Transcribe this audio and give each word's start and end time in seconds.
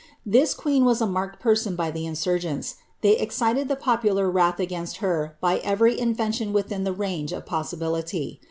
This 0.25 0.55
queen 0.55 0.83
was 0.83 0.99
a 0.99 1.05
marked 1.05 1.39
person 1.39 1.75
by 1.75 1.91
the 1.91 2.07
insurgents; 2.07 2.77
id 3.03 3.67
the 3.67 3.75
popular 3.79 4.31
wrath 4.31 4.59
against 4.59 4.97
her 4.97 5.37
by 5.39 5.59
every 5.59 5.99
invention 5.99 6.53
within 6.53 6.83
•f 6.83 7.45
possibility. 7.45 8.39